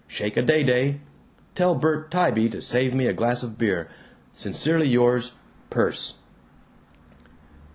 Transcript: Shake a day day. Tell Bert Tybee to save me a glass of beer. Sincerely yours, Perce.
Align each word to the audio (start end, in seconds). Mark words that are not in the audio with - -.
Shake 0.07 0.35
a 0.35 0.41
day 0.41 0.63
day. 0.63 0.99
Tell 1.53 1.75
Bert 1.75 2.09
Tybee 2.09 2.49
to 2.49 2.61
save 2.63 2.91
me 2.91 3.05
a 3.05 3.13
glass 3.13 3.43
of 3.43 3.59
beer. 3.59 3.87
Sincerely 4.33 4.87
yours, 4.87 5.33
Perce. 5.69 6.15